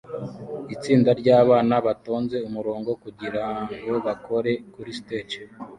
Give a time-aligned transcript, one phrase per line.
[0.73, 5.39] Itsinda ryabana batonze umurongo kugirango bakore kuri stage